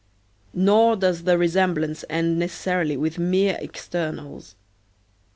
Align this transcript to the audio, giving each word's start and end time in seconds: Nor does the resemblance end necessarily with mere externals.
Nor 0.55 0.95
does 0.95 1.25
the 1.25 1.37
resemblance 1.37 2.03
end 2.09 2.39
necessarily 2.39 2.97
with 2.97 3.19
mere 3.19 3.59
externals. 3.61 4.55